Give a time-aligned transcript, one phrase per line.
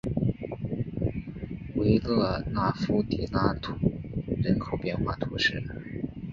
[1.75, 3.75] 维勒纳夫迪拉图
[4.41, 5.61] 人口变化图示